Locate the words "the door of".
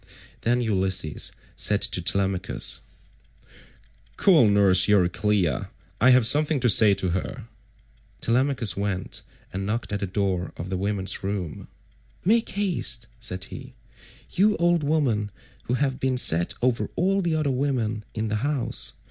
9.99-10.71